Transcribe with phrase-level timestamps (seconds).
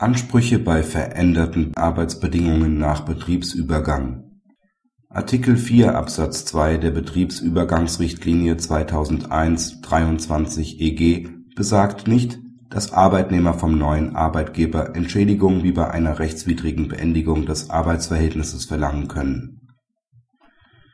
[0.00, 4.30] Ansprüche bei veränderten Arbeitsbedingungen nach Betriebsübergang
[5.08, 12.38] Artikel 4 Absatz 2 der Betriebsübergangsrichtlinie 2001/23/EG besagt nicht,
[12.70, 19.62] dass Arbeitnehmer vom neuen Arbeitgeber Entschädigung wie bei einer rechtswidrigen Beendigung des Arbeitsverhältnisses verlangen können.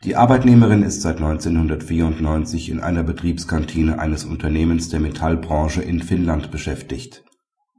[0.04, 7.22] Die Arbeitnehmerin ist seit 1994 in einer Betriebskantine eines Unternehmens der Metallbranche in Finnland beschäftigt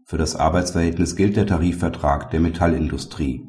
[0.05, 3.43] für das Arbeitsverhältnis gilt der Tarifvertrag der Metallindustrie.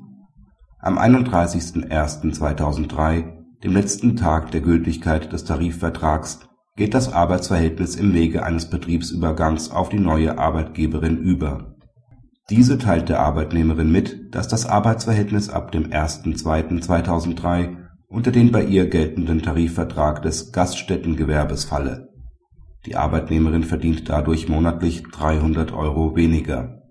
[0.81, 3.25] Am 31.01.2003,
[3.63, 6.41] dem letzten Tag der Gültigkeit des Tarifvertrags,
[6.75, 11.75] geht das Arbeitsverhältnis im Wege eines Betriebsübergangs auf die neue Arbeitgeberin über.
[12.49, 17.77] Diese teilt der Arbeitnehmerin mit, dass das Arbeitsverhältnis ab dem 1.02.2003
[18.09, 22.16] unter den bei ihr geltenden Tarifvertrag des Gaststättengewerbes falle
[22.87, 26.83] die Arbeitnehmerin verdient dadurch monatlich 300 Euro weniger.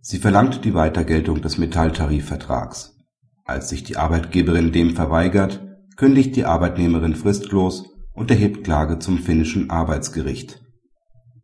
[0.00, 2.96] Sie verlangt die Weitergeltung des Metalltarifvertrags.
[3.44, 5.60] Als sich die Arbeitgeberin dem verweigert,
[5.96, 10.62] kündigt die Arbeitnehmerin fristlos und erhebt Klage zum finnischen Arbeitsgericht.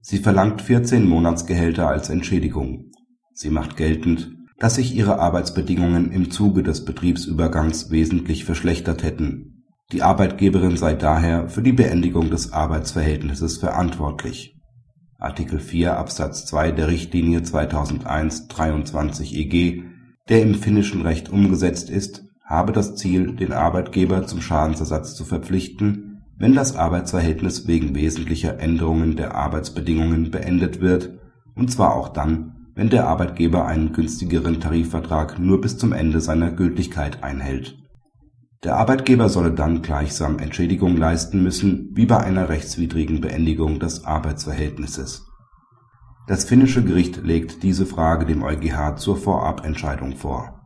[0.01, 2.93] Sie verlangt 14 Monatsgehälter als Entschädigung.
[3.35, 9.50] Sie macht geltend, dass sich ihre Arbeitsbedingungen im Zuge des Betriebsübergangs wesentlich verschlechtert hätten
[9.93, 14.55] die Arbeitgeberin sei daher für die Beendigung des Arbeitsverhältnisses verantwortlich.
[15.19, 19.83] (Artikel 4 Absatz 2 der Richtlinie 2001/23/EG,
[20.29, 26.23] der im finnischen Recht umgesetzt ist, habe das Ziel, den Arbeitgeber zum Schadensersatz zu verpflichten,
[26.39, 31.19] wenn das Arbeitsverhältnis wegen wesentlicher Änderungen der Arbeitsbedingungen beendet wird,
[31.57, 36.53] und zwar auch dann, wenn der Arbeitgeber einen günstigeren Tarifvertrag nur bis zum Ende seiner
[36.53, 37.77] Gültigkeit einhält
[38.63, 45.27] der Arbeitgeber solle dann gleichsam Entschädigung leisten müssen wie bei einer rechtswidrigen Beendigung des Arbeitsverhältnisses.
[46.27, 50.61] Das finnische Gericht legt diese Frage dem EuGH zur Vorabentscheidung vor.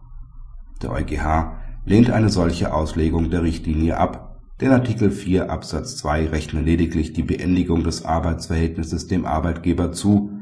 [0.82, 1.52] Der EuGH
[1.86, 7.22] lehnt eine solche Auslegung der Richtlinie ab, denn Artikel 4 Absatz 2 rechne lediglich die
[7.22, 10.32] Beendigung des Arbeitsverhältnisses dem Arbeitgeber zu,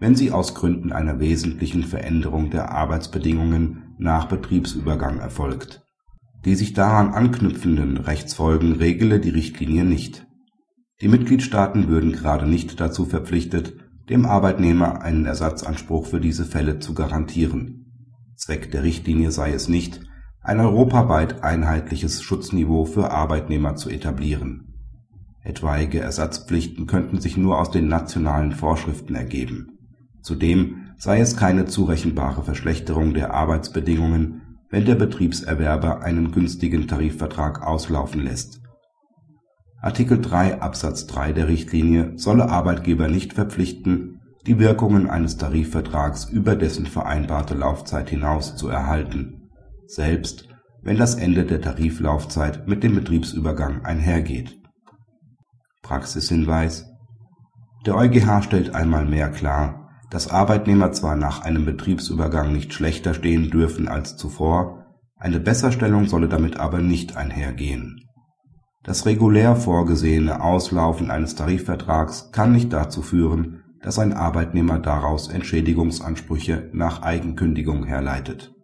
[0.00, 5.85] wenn sie aus Gründen einer wesentlichen Veränderung der Arbeitsbedingungen nach Betriebsübergang erfolgt
[6.46, 10.28] die sich daran anknüpfenden Rechtsfolgen regele die Richtlinie nicht.
[11.00, 13.74] Die Mitgliedstaaten würden gerade nicht dazu verpflichtet,
[14.08, 18.12] dem Arbeitnehmer einen Ersatzanspruch für diese Fälle zu garantieren.
[18.36, 20.00] Zweck der Richtlinie sei es nicht,
[20.40, 24.72] ein europaweit einheitliches Schutzniveau für Arbeitnehmer zu etablieren.
[25.42, 29.78] Etwaige Ersatzpflichten könnten sich nur aus den nationalen Vorschriften ergeben.
[30.22, 34.42] Zudem sei es keine zurechenbare Verschlechterung der Arbeitsbedingungen
[34.76, 38.60] wenn der Betriebserwerber einen günstigen Tarifvertrag auslaufen lässt.
[39.80, 46.56] Artikel 3 Absatz 3 der Richtlinie solle Arbeitgeber nicht verpflichten, die Wirkungen eines Tarifvertrags über
[46.56, 49.48] dessen vereinbarte Laufzeit hinaus zu erhalten,
[49.86, 50.46] selbst
[50.82, 54.60] wenn das Ende der Tariflaufzeit mit dem Betriebsübergang einhergeht.
[55.80, 56.84] Praxishinweis
[57.86, 63.50] Der EuGH stellt einmal mehr klar dass Arbeitnehmer zwar nach einem Betriebsübergang nicht schlechter stehen
[63.50, 64.86] dürfen als zuvor,
[65.16, 68.08] eine Besserstellung solle damit aber nicht einhergehen.
[68.82, 76.70] Das regulär vorgesehene Auslaufen eines Tarifvertrags kann nicht dazu führen, dass ein Arbeitnehmer daraus Entschädigungsansprüche
[76.72, 78.55] nach Eigenkündigung herleitet